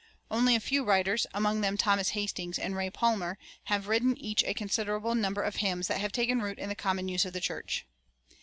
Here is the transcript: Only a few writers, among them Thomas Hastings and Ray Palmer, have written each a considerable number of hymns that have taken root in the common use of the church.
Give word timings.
Only 0.31 0.55
a 0.55 0.59
few 0.59 0.83
writers, 0.83 1.27
among 1.31 1.61
them 1.61 1.77
Thomas 1.77 2.09
Hastings 2.17 2.57
and 2.57 2.75
Ray 2.75 2.89
Palmer, 2.89 3.37
have 3.65 3.87
written 3.87 4.17
each 4.17 4.43
a 4.45 4.55
considerable 4.55 5.13
number 5.13 5.43
of 5.43 5.57
hymns 5.57 5.87
that 5.89 6.01
have 6.01 6.11
taken 6.11 6.41
root 6.41 6.57
in 6.57 6.69
the 6.69 6.73
common 6.75 7.07
use 7.07 7.23
of 7.25 7.33
the 7.33 7.39
church. 7.39 7.85